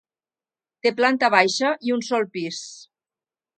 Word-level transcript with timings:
Té 0.85 0.91
planta 1.01 1.29
baixa 1.35 1.71
i 1.89 1.95
un 1.99 2.03
sol 2.09 2.27
pis. 2.39 2.65